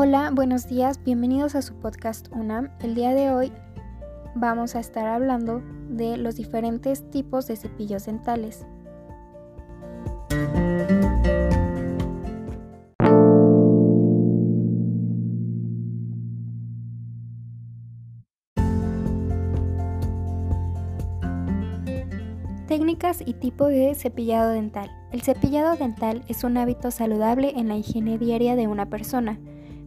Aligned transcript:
Hola, 0.00 0.30
buenos 0.32 0.68
días, 0.68 1.02
bienvenidos 1.02 1.56
a 1.56 1.60
su 1.60 1.74
podcast 1.74 2.28
UNAM. 2.30 2.70
El 2.78 2.94
día 2.94 3.14
de 3.14 3.32
hoy 3.32 3.52
vamos 4.36 4.76
a 4.76 4.78
estar 4.78 5.08
hablando 5.08 5.60
de 5.88 6.16
los 6.16 6.36
diferentes 6.36 7.10
tipos 7.10 7.48
de 7.48 7.56
cepillos 7.56 8.06
dentales. 8.06 8.64
Técnicas 22.68 23.20
y 23.26 23.34
tipo 23.34 23.66
de 23.66 23.96
cepillado 23.96 24.50
dental. 24.50 24.92
El 25.10 25.22
cepillado 25.22 25.74
dental 25.74 26.22
es 26.28 26.44
un 26.44 26.56
hábito 26.56 26.92
saludable 26.92 27.54
en 27.56 27.66
la 27.66 27.76
higiene 27.76 28.16
diaria 28.16 28.54
de 28.54 28.68
una 28.68 28.88
persona. 28.88 29.40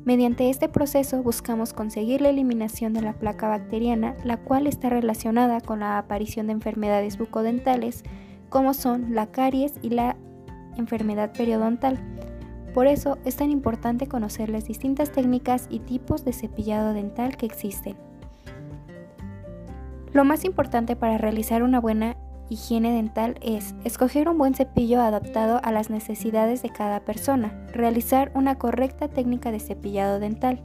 Mediante 0.04 0.50
este 0.50 0.68
proceso 0.68 1.22
buscamos 1.22 1.74
conseguir 1.74 2.22
la 2.22 2.30
eliminación 2.30 2.94
de 2.94 3.02
la 3.02 3.14
placa 3.14 3.48
bacteriana, 3.48 4.16
la 4.24 4.38
cual 4.38 4.66
está 4.66 4.90
relacionada 4.90 5.62
con 5.62 5.82
la 5.82 6.00
aparición 6.00 6.48
de 6.48 6.54
enfermedades 6.54 7.20
bucodentales, 7.20 8.04
como 8.50 8.74
son 8.74 9.14
la 9.14 9.28
caries 9.28 9.74
y 9.84 9.92
la 9.92 10.18
enfermedad 10.76 11.34
periodontal. 11.34 12.00
Por 12.74 12.88
eso 12.88 13.20
es 13.26 13.36
tan 13.36 13.52
importante 13.52 14.08
conocer 14.08 14.50
las 14.50 14.66
distintas 14.66 15.12
técnicas 15.12 15.68
y 15.70 15.80
tipos 15.80 16.26
de 16.26 16.34
cepillado 16.34 16.94
dental 16.94 17.38
que 17.38 17.46
existen. 17.46 17.96
Lo 20.14 20.26
más 20.26 20.46
importante 20.46 20.96
para 20.96 21.20
realizar 21.20 21.62
una 21.62 21.80
buena 21.80 22.18
higiene 22.52 22.92
dental 22.92 23.36
es 23.42 23.74
escoger 23.86 24.28
un 24.28 24.38
buen 24.38 24.54
cepillo 24.54 25.00
adaptado 25.00 25.62
a 25.64 25.72
las 25.72 25.90
necesidades 25.90 26.62
de 26.62 26.70
cada 26.70 27.00
persona, 27.00 27.66
realizar 27.72 28.30
una 28.36 28.58
correcta 28.58 29.08
técnica 29.08 29.52
de 29.52 29.62
cepillado 29.62 30.20
dental, 30.20 30.60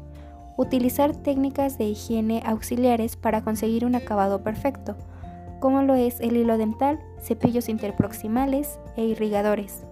utilizar 0.57 1.15
técnicas 1.15 1.79
de 1.79 1.85
higiene 1.85 2.43
auxiliares 2.45 3.15
para 3.15 3.43
conseguir 3.43 3.85
un 3.85 3.95
acabado 3.95 4.43
perfecto, 4.43 4.97
como 5.61 5.83
lo 5.83 5.95
es 5.95 6.21
el 6.21 6.37
hilo 6.37 6.59
dental, 6.59 6.99
cepillos 7.23 7.69
interproximales 7.69 8.81
e 8.97 9.05
irrigadores. 9.05 9.85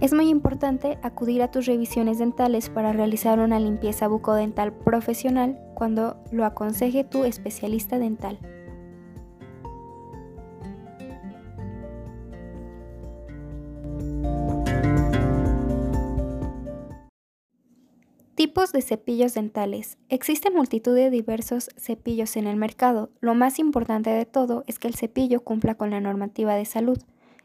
Es 0.00 0.14
muy 0.14 0.28
importante 0.28 0.98
acudir 1.02 1.42
a 1.42 1.50
tus 1.50 1.66
revisiones 1.66 2.20
dentales 2.20 2.70
para 2.70 2.92
realizar 2.92 3.40
una 3.40 3.58
limpieza 3.58 4.06
bucodental 4.06 4.72
profesional 4.72 5.58
cuando 5.74 6.16
lo 6.30 6.44
aconseje 6.44 7.02
tu 7.02 7.24
especialista 7.24 7.98
dental. 7.98 8.38
De 18.72 18.82
cepillos 18.82 19.32
dentales. 19.32 19.96
Existen 20.10 20.52
multitud 20.52 20.94
de 20.94 21.08
diversos 21.08 21.70
cepillos 21.78 22.36
en 22.36 22.46
el 22.46 22.56
mercado. 22.56 23.08
Lo 23.20 23.34
más 23.34 23.58
importante 23.58 24.10
de 24.10 24.26
todo 24.26 24.62
es 24.66 24.78
que 24.78 24.88
el 24.88 24.94
cepillo 24.94 25.40
cumpla 25.40 25.74
con 25.74 25.90
la 25.90 26.00
normativa 26.00 26.54
de 26.54 26.66
salud. 26.66 26.98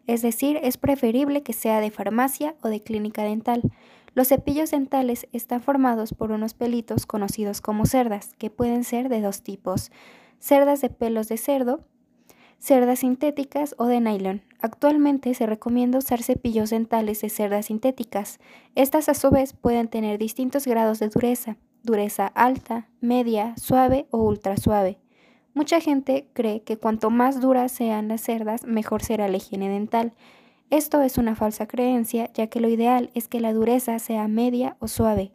Es 0.05 0.21
decir, 0.21 0.59
es 0.61 0.77
preferible 0.77 1.41
que 1.41 1.53
sea 1.53 1.79
de 1.79 1.91
farmacia 1.91 2.55
o 2.61 2.67
de 2.67 2.81
clínica 2.81 3.23
dental. 3.23 3.61
Los 4.15 4.27
cepillos 4.27 4.71
dentales 4.71 5.27
están 5.31 5.61
formados 5.61 6.13
por 6.13 6.31
unos 6.31 6.53
pelitos 6.53 7.05
conocidos 7.05 7.61
como 7.61 7.85
cerdas, 7.85 8.33
que 8.37 8.49
pueden 8.49 8.83
ser 8.83 9.07
de 9.07 9.21
dos 9.21 9.43
tipos. 9.43 9.91
Cerdas 10.39 10.81
de 10.81 10.89
pelos 10.89 11.29
de 11.29 11.37
cerdo 11.37 11.85
cerdas 12.63 12.99
sintéticas 12.99 13.75
o 13.77 13.87
de 13.87 13.99
nylon. 13.99 14.41
Actualmente 14.61 15.33
se 15.33 15.45
recomienda 15.45 15.97
usar 15.97 16.23
cepillos 16.23 16.69
dentales 16.69 17.19
de 17.19 17.27
cerdas 17.27 17.65
sintéticas. 17.65 18.39
Estas 18.73 19.09
a 19.09 19.15
su 19.15 19.31
vez 19.31 19.51
pueden 19.51 19.89
tener 19.89 20.17
distintos 20.17 20.65
grados 20.65 20.99
de 20.99 21.09
dureza, 21.09 21.57
dureza 21.83 22.27
alta, 22.27 22.87
media, 23.01 23.53
suave 23.57 24.07
o 24.11 24.19
ultra 24.19 24.55
suave. 24.55 24.97
Mucha 25.53 25.81
gente 25.81 26.29
cree 26.31 26.63
que 26.63 26.77
cuanto 26.77 27.09
más 27.09 27.41
duras 27.41 27.69
sean 27.69 28.07
las 28.07 28.21
cerdas, 28.21 28.63
mejor 28.65 29.03
será 29.03 29.27
la 29.27 29.35
higiene 29.35 29.67
dental. 29.67 30.13
Esto 30.69 31.01
es 31.01 31.17
una 31.17 31.35
falsa 31.35 31.67
creencia, 31.67 32.31
ya 32.33 32.47
que 32.47 32.61
lo 32.61 32.69
ideal 32.69 33.11
es 33.13 33.27
que 33.27 33.41
la 33.41 33.51
dureza 33.51 33.99
sea 33.99 34.29
media 34.29 34.77
o 34.79 34.87
suave. 34.87 35.33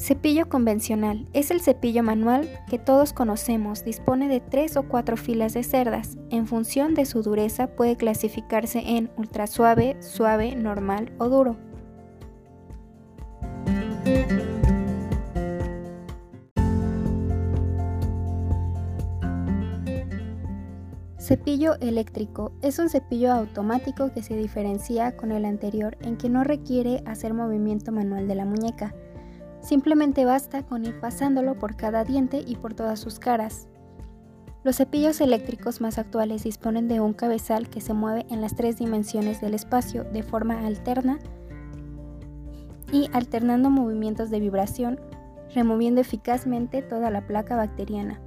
Cepillo 0.00 0.48
convencional 0.48 1.28
es 1.34 1.50
el 1.50 1.60
cepillo 1.60 2.02
manual 2.02 2.48
que 2.70 2.78
todos 2.78 3.12
conocemos. 3.12 3.84
Dispone 3.84 4.28
de 4.28 4.40
tres 4.40 4.78
o 4.78 4.84
cuatro 4.84 5.18
filas 5.18 5.52
de 5.52 5.62
cerdas. 5.62 6.16
En 6.30 6.46
función 6.46 6.94
de 6.94 7.04
su 7.04 7.22
dureza 7.22 7.66
puede 7.76 7.96
clasificarse 7.96 8.78
en 8.78 9.10
ultra 9.18 9.46
suave, 9.46 9.98
suave, 10.00 10.56
normal 10.56 11.12
o 11.18 11.28
duro. 11.28 11.58
Cepillo 21.18 21.74
eléctrico 21.80 22.52
es 22.62 22.78
un 22.78 22.88
cepillo 22.88 23.32
automático 23.32 24.10
que 24.14 24.22
se 24.22 24.34
diferencia 24.34 25.14
con 25.14 25.30
el 25.30 25.44
anterior 25.44 25.98
en 26.00 26.16
que 26.16 26.30
no 26.30 26.42
requiere 26.42 27.02
hacer 27.04 27.34
movimiento 27.34 27.92
manual 27.92 28.26
de 28.26 28.34
la 28.34 28.46
muñeca. 28.46 28.94
Simplemente 29.60 30.24
basta 30.24 30.62
con 30.62 30.84
ir 30.84 30.98
pasándolo 31.00 31.58
por 31.58 31.76
cada 31.76 32.04
diente 32.04 32.42
y 32.46 32.56
por 32.56 32.74
todas 32.74 32.98
sus 32.98 33.18
caras. 33.18 33.68
Los 34.62 34.76
cepillos 34.76 35.20
eléctricos 35.20 35.80
más 35.80 35.98
actuales 35.98 36.44
disponen 36.44 36.86
de 36.86 37.00
un 37.00 37.14
cabezal 37.14 37.68
que 37.70 37.80
se 37.80 37.94
mueve 37.94 38.26
en 38.30 38.40
las 38.40 38.54
tres 38.54 38.78
dimensiones 38.78 39.40
del 39.40 39.54
espacio 39.54 40.04
de 40.04 40.22
forma 40.22 40.66
alterna 40.66 41.18
y 42.92 43.08
alternando 43.12 43.70
movimientos 43.70 44.30
de 44.30 44.40
vibración, 44.40 45.00
removiendo 45.54 46.00
eficazmente 46.00 46.82
toda 46.82 47.10
la 47.10 47.26
placa 47.26 47.56
bacteriana. 47.56 48.20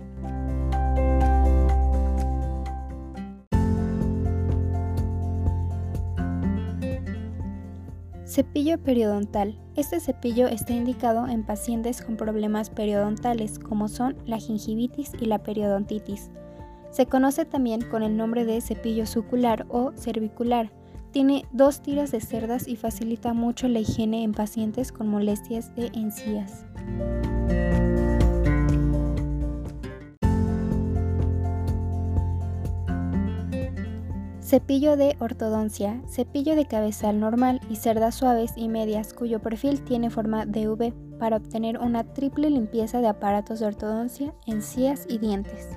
Cepillo 8.34 8.80
periodontal. 8.80 9.60
Este 9.76 10.00
cepillo 10.00 10.48
está 10.48 10.74
indicado 10.74 11.28
en 11.28 11.44
pacientes 11.44 12.02
con 12.02 12.18
problemas 12.18 12.72
periodontales 12.72 13.60
como 13.60 13.88
son 13.88 14.18
la 14.26 14.40
gingivitis 14.40 15.12
y 15.22 15.26
la 15.26 15.44
periodontitis. 15.44 16.32
Se 16.90 17.06
conoce 17.06 17.46
también 17.46 17.82
con 17.82 18.02
el 18.02 18.18
nombre 18.18 18.44
de 18.44 18.60
cepillo 18.60 19.06
sucular 19.06 19.68
o 19.70 19.92
cervicular. 19.96 20.72
Tiene 21.12 21.46
dos 21.52 21.84
tiras 21.84 22.10
de 22.10 22.22
cerdas 22.22 22.68
y 22.68 22.76
facilita 22.76 23.34
mucho 23.34 23.68
la 23.68 23.82
higiene 23.82 24.24
en 24.24 24.32
pacientes 24.32 24.92
con 24.92 25.10
molestias 25.10 25.76
de 25.76 25.92
encías. 25.94 26.66
Cepillo 34.54 34.98
de 34.98 35.16
ortodoncia, 35.20 36.00
cepillo 36.08 36.56
de 36.56 36.68
cabezal 36.68 37.20
normal 37.20 37.60
y 37.72 37.78
cerdas 37.78 38.14
suaves 38.14 38.54
y 38.56 38.70
medias 38.70 39.12
cuyo 39.12 39.42
perfil 39.42 39.84
tiene 39.84 40.12
forma 40.12 40.46
de 40.46 40.70
V 40.70 40.94
para 41.18 41.38
obtener 41.38 41.80
una 41.80 42.04
triple 42.04 42.52
limpieza 42.52 43.02
de 43.02 43.08
aparatos 43.08 43.60
de 43.60 43.66
ortodoncia, 43.66 44.36
encías 44.46 45.08
y 45.10 45.18
dientes. 45.18 45.70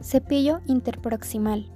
Cepillo 0.00 0.62
interproximal. 0.66 1.70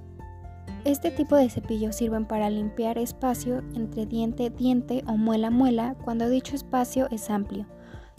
Este 0.83 1.11
tipo 1.11 1.37
de 1.37 1.49
cepillos 1.49 1.95
sirven 1.95 2.25
para 2.25 2.49
limpiar 2.49 2.97
espacio 2.97 3.59
entre 3.73 4.05
diente-diente 4.05 5.05
o 5.07 5.15
muela-muela 5.15 5.95
cuando 6.03 6.27
dicho 6.27 6.57
espacio 6.57 7.07
es 7.09 7.29
amplio 7.29 7.67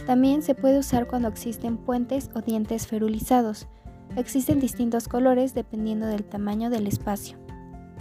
también 0.06 0.42
se 0.42 0.54
puede 0.54 0.78
usar 0.78 1.06
cuando 1.06 1.28
existen 1.28 1.76
puentes 1.76 2.30
o 2.34 2.40
dientes 2.40 2.86
ferulizados. 2.86 3.68
Existen 4.16 4.58
distintos 4.58 5.08
colores 5.08 5.54
dependiendo 5.54 6.06
del 6.06 6.24
tamaño 6.24 6.70
del 6.70 6.86
espacio. 6.86 7.38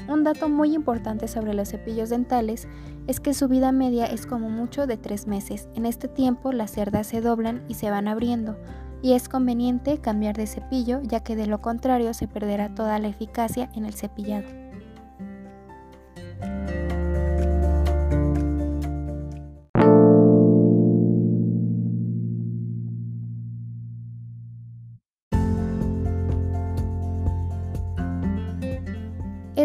Un 0.08 0.24
dato 0.24 0.48
muy 0.48 0.74
importante 0.74 1.28
sobre 1.28 1.54
los 1.54 1.70
cepillos 1.70 2.10
dentales 2.10 2.68
es 3.08 3.20
que 3.20 3.34
su 3.34 3.50
vida 3.50 3.72
media 3.72 4.06
es 4.06 4.26
como 4.26 4.50
mucho 4.50 4.88
de 4.88 4.96
3 4.96 5.28
meses. 5.28 5.68
En 5.76 5.86
este 5.86 6.08
tiempo 6.08 6.54
las 6.54 6.72
cerdas 6.72 7.08
se 7.08 7.20
doblan 7.20 7.64
y 7.68 7.74
se 7.74 7.90
van 7.90 8.08
abriendo, 8.08 8.58
y 9.02 9.14
es 9.14 9.28
conveniente 9.28 10.00
cambiar 10.00 10.38
de 10.38 10.48
cepillo 10.48 11.02
ya 11.04 11.20
que 11.20 11.36
de 11.36 11.48
lo 11.48 11.62
contrario 11.62 12.14
se 12.14 12.28
perderá 12.28 12.74
toda 12.74 13.00
la 13.00 13.10
eficacia 13.10 13.70
en 13.76 13.86
el 13.86 13.94
cepillado. 13.94 14.48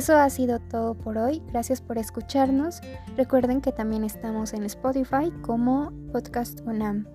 Eso 0.03 0.17
ha 0.17 0.29
sido 0.31 0.59
todo 0.59 0.95
por 0.95 1.17
hoy. 1.17 1.41
Gracias 1.53 1.81
por 1.81 1.97
escucharnos. 1.97 2.81
Recuerden 3.17 3.61
que 3.61 3.71
también 3.71 4.03
estamos 4.03 4.53
en 4.53 4.65
Spotify 4.65 5.31
como 5.43 5.93
Podcast 6.11 6.59
UNAM. 6.67 7.07